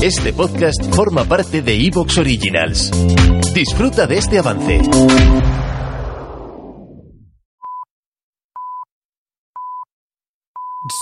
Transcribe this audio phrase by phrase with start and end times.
[0.00, 2.88] Este podcast forma parte de Evox Originals.
[3.52, 4.80] Disfruta de este avance.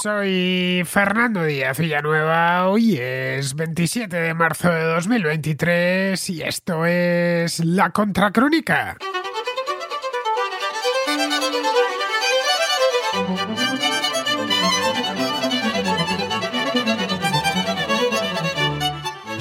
[0.02, 7.90] Soy Fernando Díaz Villanueva, hoy es 27 de marzo de 2023 y esto es La
[7.90, 8.96] Contracrónica.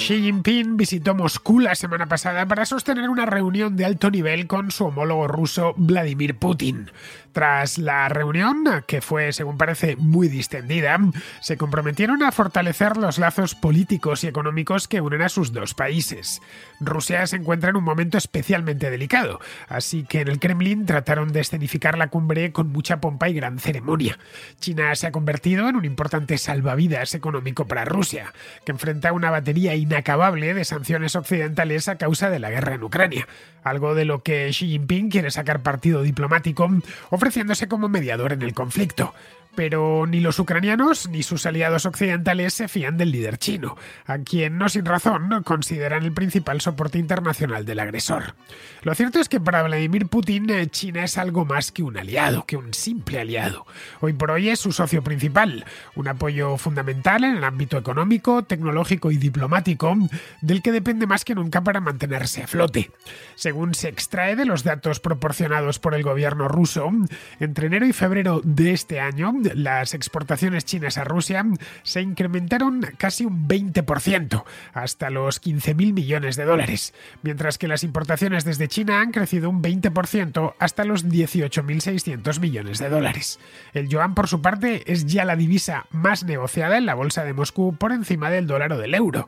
[0.06, 4.70] Xi Jinping visitó Moscú la semana pasada para sostener una reunión de alto nivel con
[4.70, 6.92] su homólogo ruso Vladimir Putin.
[7.32, 10.98] Tras la reunión, que fue, según parece, muy distendida,
[11.42, 16.42] se comprometieron a fortalecer los lazos políticos y económicos que unen a sus dos países.
[16.80, 21.42] Rusia se encuentra en un momento especialmente delicado, así que en el Kremlin trataron de
[21.42, 24.18] escenificar la cumbre con mucha pompa y gran ceremonia.
[24.62, 28.32] China se ha convertido en un importante salvavidas económico para Rusia,
[28.66, 33.28] que enfrenta una batería inacabable de sanciones occidentales a causa de la guerra en Ucrania,
[33.64, 36.70] algo de lo que Xi Jinping quiere sacar partido diplomático,
[37.12, 39.14] ofreciéndose como mediador en el conflicto.
[39.56, 44.58] Pero ni los ucranianos ni sus aliados occidentales se fían del líder chino, a quien
[44.58, 48.36] no sin razón consideran el principal soporte internacional del agresor.
[48.84, 52.46] Lo cierto es que para Vladimir Putin eh, China es algo más que un aliado,
[52.46, 53.66] que un simple aliado.
[54.00, 59.12] Hoy por hoy es su socio principal, un apoyo fundamental en el ámbito económico, tecnológico
[59.12, 59.96] y diplomático,
[60.42, 62.92] del que depende más que nunca para mantenerse a flote.
[63.36, 66.92] Según se extrae de los datos proporcionados por el gobierno ruso,
[67.40, 71.46] entre enero y febrero de este año, las exportaciones chinas a Rusia
[71.84, 74.44] se incrementaron casi un 20%,
[74.74, 79.62] hasta los 15.000 millones de dólares, mientras que las importaciones desde China han crecido un
[79.62, 83.40] 20% hasta los 18.600 millones de dólares.
[83.74, 87.34] El yuan, por su parte, es ya la divisa más negociada en la bolsa de
[87.34, 89.28] Moscú por encima del dólar o del euro.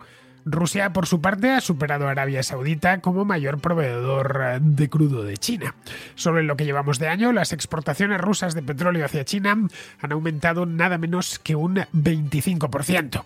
[0.49, 5.23] Rusia, por su parte, ha superado a Arabia Saudita como mayor proveedor eh, de crudo
[5.23, 5.75] de China.
[6.15, 9.57] Solo en lo que llevamos de año, las exportaciones rusas de petróleo hacia China
[9.99, 13.23] han aumentado nada menos que un 25%.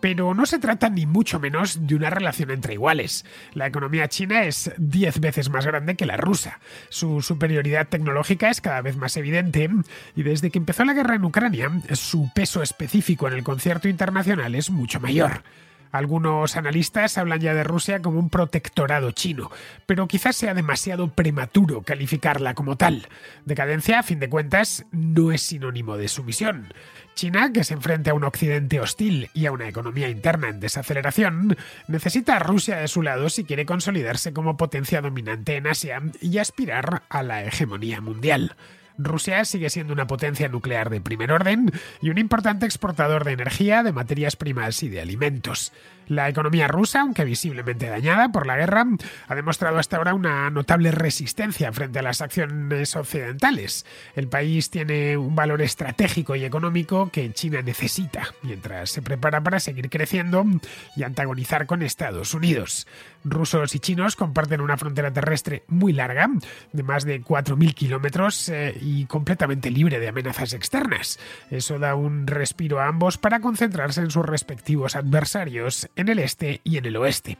[0.00, 3.24] Pero no se trata ni mucho menos de una relación entre iguales.
[3.54, 6.58] La economía china es 10 veces más grande que la rusa.
[6.88, 9.70] Su superioridad tecnológica es cada vez más evidente
[10.16, 14.54] y desde que empezó la guerra en Ucrania, su peso específico en el concierto internacional
[14.54, 15.42] es mucho mayor.
[15.92, 19.50] Algunos analistas hablan ya de Rusia como un protectorado chino,
[19.84, 23.06] pero quizás sea demasiado prematuro calificarla como tal.
[23.44, 26.72] Decadencia, a fin de cuentas, no es sinónimo de sumisión.
[27.14, 31.58] China, que se enfrenta a un occidente hostil y a una economía interna en desaceleración,
[31.88, 36.38] necesita a Rusia de su lado si quiere consolidarse como potencia dominante en Asia y
[36.38, 38.56] aspirar a la hegemonía mundial.
[39.04, 41.70] Rusia sigue siendo una potencia nuclear de primer orden
[42.00, 45.72] y un importante exportador de energía, de materias primas y de alimentos.
[46.12, 48.84] La economía rusa, aunque visiblemente dañada por la guerra,
[49.28, 53.86] ha demostrado hasta ahora una notable resistencia frente a las acciones occidentales.
[54.14, 59.58] El país tiene un valor estratégico y económico que China necesita, mientras se prepara para
[59.58, 60.44] seguir creciendo
[60.96, 62.86] y antagonizar con Estados Unidos.
[63.24, 66.28] Rusos y chinos comparten una frontera terrestre muy larga,
[66.72, 71.18] de más de 4.000 kilómetros eh, y completamente libre de amenazas externas.
[71.50, 76.60] Eso da un respiro a ambos para concentrarse en sus respectivos adversarios en el este
[76.64, 77.38] y en el oeste.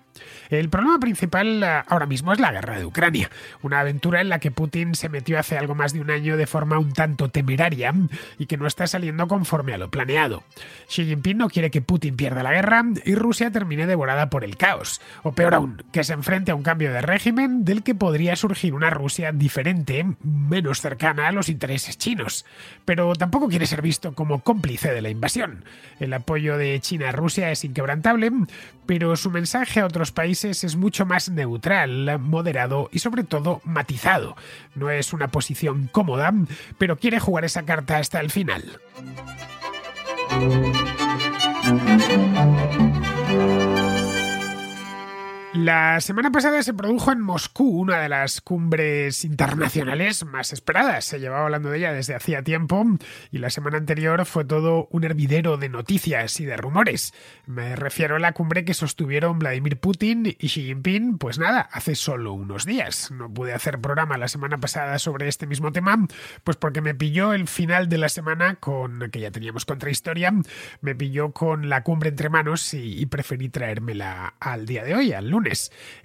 [0.50, 3.30] El problema principal eh, ahora mismo es la guerra de Ucrania,
[3.62, 6.46] una aventura en la que Putin se metió hace algo más de un año de
[6.46, 7.94] forma un tanto temeraria
[8.38, 10.42] y que no está saliendo conforme a lo planeado.
[10.88, 14.56] Xi Jinping no quiere que Putin pierda la guerra y Rusia termine devorada por el
[14.56, 18.36] caos, o peor aún, que se enfrente a un cambio de régimen del que podría
[18.36, 22.44] surgir una Rusia diferente, menos cercana a los intereses chinos.
[22.84, 25.64] Pero tampoco quiere ser visto como cómplice de la invasión.
[25.98, 28.30] El apoyo de China a Rusia es inquebrantable
[28.86, 34.36] pero su mensaje a otros países es mucho más neutral, moderado y sobre todo matizado.
[34.75, 36.32] No es una posición cómoda,
[36.78, 38.81] pero quiere jugar esa carta hasta el final.
[45.54, 51.04] La semana pasada se produjo en Moscú una de las cumbres internacionales más esperadas.
[51.04, 52.82] Se llevaba hablando de ella desde hacía tiempo
[53.31, 57.12] y la semana anterior fue todo un hervidero de noticias y de rumores.
[57.44, 61.96] Me refiero a la cumbre que sostuvieron Vladimir Putin y Xi Jinping, pues nada, hace
[61.96, 63.10] solo unos días.
[63.10, 65.99] No pude hacer programa la semana pasada sobre este mismo tema,
[66.44, 70.32] pues porque me pilló el final de la semana con, que ya teníamos contrahistoria,
[70.81, 75.12] me pilló con la cumbre entre manos y, y preferí traérmela al día de hoy,
[75.12, 75.41] al lunes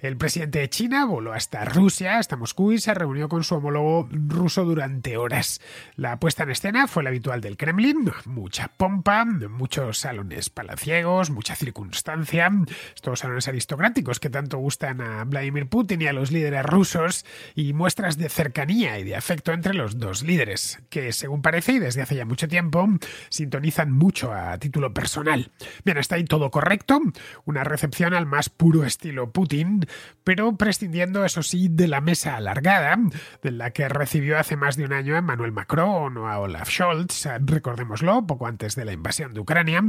[0.00, 4.08] El presidente de China voló hasta Rusia, hasta Moscú, y se reunió con su homólogo
[4.10, 5.60] ruso durante horas.
[5.96, 11.54] La puesta en escena fue la habitual del Kremlin, mucha pompa, muchos salones palaciegos, mucha
[11.54, 12.50] circunstancia,
[12.94, 17.24] estos salones aristocráticos que tanto gustan a Vladimir Putin y a los líderes rusos,
[17.54, 21.78] y muestras de cercanía y de afecto entre los dos líderes, que según parece y
[21.78, 22.88] desde hace ya mucho tiempo,
[23.28, 25.50] sintonizan mucho a título personal.
[25.84, 27.00] Bien, está ahí todo correcto,
[27.44, 29.86] una recepción al más puro estilo Putin,
[30.24, 32.98] pero prescindiendo, eso sí, de la mesa alargada,
[33.42, 36.70] de la que recibió hace más de un año a Emmanuel Macron o a Olaf
[36.70, 39.82] Scholz, recordémoslo, poco antes de la invasión de Ucrania,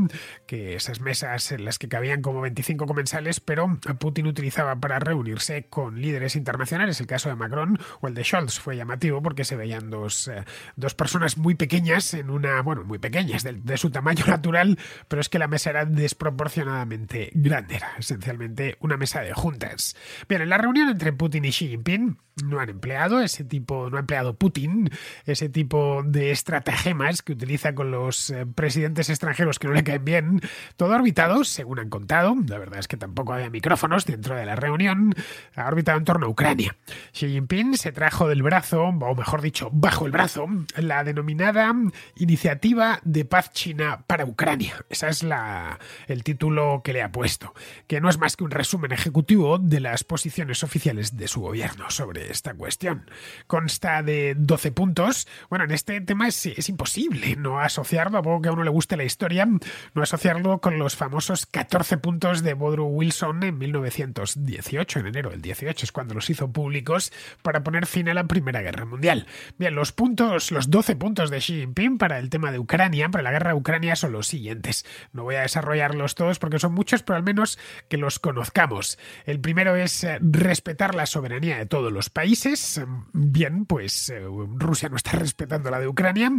[0.45, 5.67] que esas mesas en las que cabían como 25 comensales, pero Putin utilizaba para reunirse
[5.69, 6.99] con líderes internacionales.
[6.99, 10.43] El caso de Macron o el de Scholz fue llamativo porque se veían dos, eh,
[10.75, 14.77] dos personas muy pequeñas en una, bueno, muy pequeñas, de, de su tamaño natural,
[15.07, 19.95] pero es que la mesa era desproporcionadamente grande, era esencialmente una mesa de juntas.
[20.27, 23.97] Bien, en la reunión entre Putin y Xi Jinping no han empleado ese tipo, no
[23.97, 24.89] ha empleado Putin
[25.25, 30.05] ese tipo de estratagemas que utiliza con los eh, presidentes extranjeros que no le caen
[30.05, 30.41] bien,
[30.77, 34.55] todo orbitado, según han contado, la verdad es que tampoco había micrófonos dentro de la
[34.55, 35.13] reunión,
[35.55, 36.75] ha orbitado en torno a Ucrania.
[37.11, 40.47] Xi Jinping se trajo del brazo, o mejor dicho, bajo el brazo,
[40.77, 41.73] la denominada
[42.15, 44.85] Iniciativa de Paz China para Ucrania.
[44.89, 47.53] Esa es la, el título que le ha puesto,
[47.87, 49.18] que no es más que un resumen ejecutivo
[49.59, 53.09] de las posiciones oficiales de su gobierno sobre esta cuestión.
[53.47, 55.27] Consta de 12 puntos.
[55.49, 58.97] Bueno, en este tema es, imposible no asociarlo, a poco que a uno le guste
[58.97, 65.07] la historia, no asociarlo con los famosos 14 puntos de Woodrow Wilson en 1918, en
[65.07, 67.11] enero del 18, es cuando los hizo públicos
[67.41, 69.27] para poner fin a la Primera Guerra Mundial.
[69.57, 73.23] Bien, los puntos, los 12 puntos de Xi Jinping para el tema de Ucrania, para
[73.23, 74.85] la guerra de Ucrania, son los siguientes.
[75.11, 78.97] No voy a desarrollarlos todos porque son muchos, pero al menos que los conozcamos.
[79.25, 82.81] El primero es eh, respetar la soberanía de todos los países.
[83.13, 84.21] Bien, pues eh,
[84.55, 86.31] Rusia no está respetando la de Ucrania.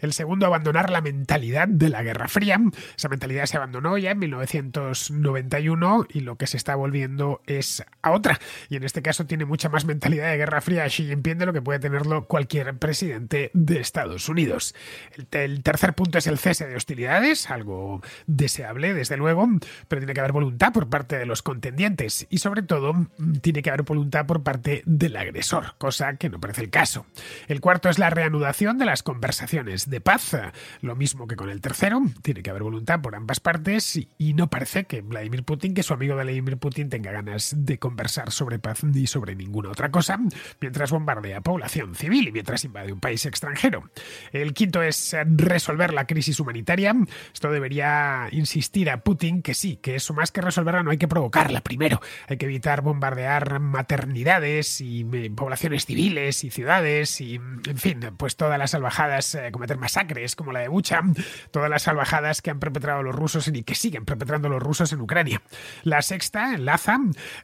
[0.00, 2.60] El segundo, abandonar la mentalidad de la Guerra Fría.
[2.96, 8.10] Esa mentalidad se abandonó ya en 1991 y lo que se está volviendo es a
[8.10, 8.38] otra.
[8.68, 11.52] Y en este caso tiene mucha más mentalidad de Guerra Fría Xi Jinping de lo
[11.52, 14.74] que puede tenerlo cualquier presidente de Estados Unidos.
[15.12, 19.48] El, el tercer punto es el cese de hostilidades, algo deseable, desde luego,
[19.88, 22.94] pero tiene que haber voluntad por parte de los contendientes y sobre todo
[23.40, 27.06] tiene que haber voluntad por parte del agresor, cosa que no parece el caso.
[27.46, 30.36] El cuarto es la reanudación de las conversaciones de paz,
[30.80, 34.34] lo mismo que con el tercero, tiene que haber voluntad por ambas partes y, y
[34.34, 38.58] no parece que Vladimir Putin, que su amigo Vladimir Putin tenga ganas de conversar sobre
[38.58, 40.18] paz ni sobre ninguna otra cosa,
[40.60, 43.90] mientras bombardea población civil y mientras invade un país extranjero.
[44.32, 46.94] El quinto es resolver la crisis humanitaria.
[47.32, 51.08] Esto debería insistir a Putin que sí, que eso más que resolverla no hay que
[51.08, 51.97] provocarla primero.
[52.28, 58.36] Hay que evitar bombardear maternidades y eh, poblaciones civiles y ciudades y, en fin, pues
[58.36, 61.02] todas las salvajadas, eh, cometer masacres como la de Bucha,
[61.50, 65.00] todas las salvajadas que han perpetrado los rusos y que siguen perpetrando los rusos en
[65.00, 65.42] Ucrania.
[65.82, 66.98] La sexta, enlaza,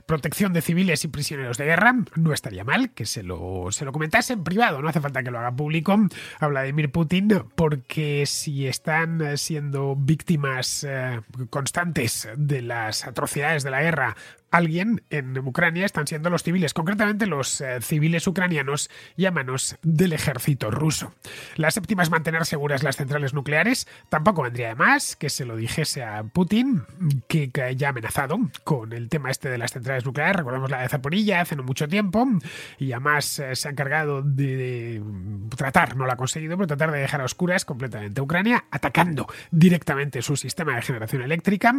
[0.06, 1.94] protección de civiles y prisioneros de guerra.
[2.16, 5.30] No estaría mal que se lo, se lo comentase en privado, no hace falta que
[5.30, 5.98] lo haga público
[6.40, 13.82] a Vladimir Putin, porque si están siendo víctimas eh, constantes de las atrocidades de la
[13.82, 14.16] guerra
[14.54, 19.76] alguien en Ucrania están siendo los civiles, concretamente los eh, civiles ucranianos y a manos
[19.82, 21.12] del ejército ruso.
[21.56, 23.88] La séptima es mantener seguras las centrales nucleares.
[24.08, 26.84] Tampoco vendría de más que se lo dijese a Putin,
[27.26, 30.36] que, que ya ha amenazado con el tema este de las centrales nucleares.
[30.36, 32.24] Recordemos la de Zaporilla hace no mucho tiempo
[32.79, 35.02] y además eh, se ha encargado de, de,
[35.56, 40.22] tratar, no lo ha conseguido, pero tratar de dejar a oscuras completamente Ucrania, atacando directamente
[40.22, 41.74] su sistema de generación eléctrica.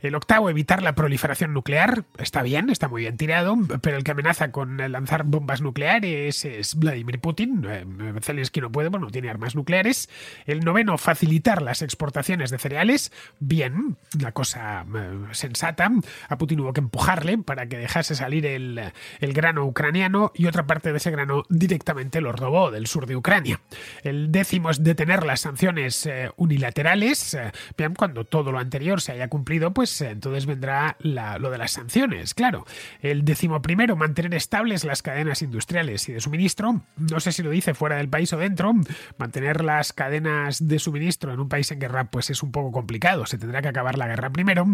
[0.00, 4.10] El octavo, evitar la proliferación nuclear está bien, está muy bien tirado, pero el que
[4.10, 7.64] amenaza con lanzar bombas nucleares es Vladimir Putin.
[7.68, 7.84] Eh,
[8.20, 10.08] Zelensky no puede, bueno, no tiene armas nucleares.
[10.46, 13.12] El noveno, facilitar las exportaciones de cereales.
[13.38, 15.90] Bien, la cosa eh, sensata.
[16.28, 18.80] A Putin hubo que empujarle para que dejase salir el,
[19.20, 23.16] el grano ucraniano y otra parte de ese grano directamente lo robó del sur de
[23.16, 23.60] Ucrania.
[24.02, 27.36] El décimo es detener las sanciones eh, unilaterales.
[27.76, 31.99] Bien, cuando todo lo anterior se haya cumplido, pues entonces vendrá lo de las sanciones
[32.34, 32.66] claro.
[33.00, 36.82] El décimo primero, mantener estables las cadenas industriales y de suministro.
[36.96, 38.72] No sé si lo dice fuera del país o dentro.
[39.18, 43.26] Mantener las cadenas de suministro en un país en guerra, pues es un poco complicado.
[43.26, 44.66] Se tendrá que acabar la guerra primero.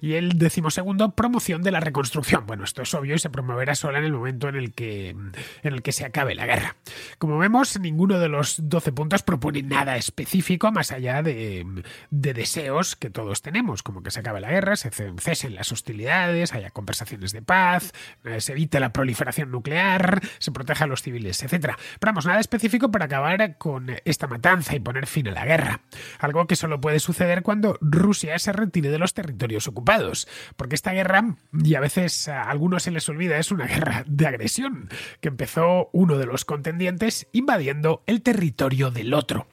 [0.00, 2.46] Y el décimo segundo, promoción de la reconstrucción.
[2.46, 5.32] Bueno, esto es obvio y se promoverá sola en el momento en el que, en
[5.62, 6.76] el que se acabe la guerra.
[7.18, 11.66] Como vemos, ninguno de los 12 puntos propone nada específico más allá de,
[12.10, 16.52] de deseos que todos tenemos, como que se acabe la guerra, se cesen las hostilidades,
[16.52, 17.92] haya conversaciones de paz,
[18.24, 21.76] eh, se evite la proliferación nuclear, se proteja a los civiles, etc.
[21.98, 25.80] Pero vamos, nada específico para acabar con esta matanza y poner fin a la guerra.
[26.18, 30.28] Algo que solo puede suceder cuando Rusia se retire de los territorios ocupados.
[30.56, 34.26] Porque esta guerra, y a veces a algunos se les olvida, es una guerra de
[34.26, 34.88] agresión,
[35.20, 39.46] que empezó uno de los contendientes invadiendo el territorio del otro.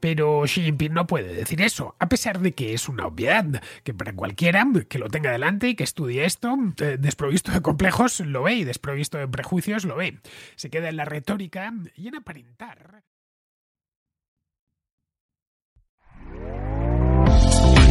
[0.00, 3.94] Pero Xi Jinping no puede decir eso, a pesar de que es una obviedad, que
[3.94, 4.54] para cualquiera
[4.88, 6.56] que lo tenga delante y que estudie esto,
[6.98, 10.18] desprovisto de complejos, lo ve y desprovisto de prejuicios, lo ve.
[10.56, 13.02] Se queda en la retórica y en aparentar.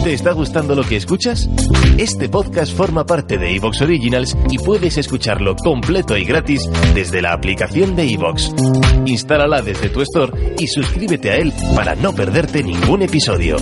[0.04, 1.50] ¿Te está gustando lo que escuchas?
[1.98, 7.32] Este podcast forma parte de Evox Originals y puedes escucharlo completo y gratis desde la
[7.32, 8.52] aplicación de Evox.
[9.06, 13.56] Instálala desde tu store y suscríbete a él para no perderte ningún episodio.